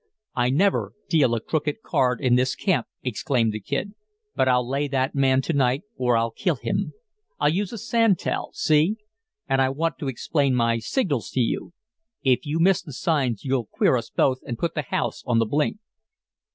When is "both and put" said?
14.09-14.73